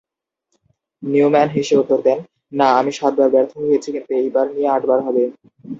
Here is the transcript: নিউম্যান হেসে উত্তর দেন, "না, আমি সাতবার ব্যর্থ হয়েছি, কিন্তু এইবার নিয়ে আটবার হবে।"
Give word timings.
নিউম্যান 1.03 1.47
হেসে 1.55 1.75
উত্তর 1.81 1.99
দেন, 2.05 2.19
"না, 2.51 2.67
আমি 2.79 2.91
সাতবার 2.97 3.29
ব্যর্থ 3.33 3.51
হয়েছি, 3.61 3.89
কিন্তু 3.95 4.11
এইবার 4.19 4.45
নিয়ে 4.55 4.69
আটবার 4.69 4.99
হবে।" 5.07 5.23